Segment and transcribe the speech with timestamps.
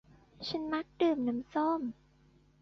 [0.47, 1.81] ฉันมักดื่มน้ำส้ม